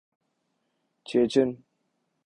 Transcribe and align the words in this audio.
چیچن 1.07 1.49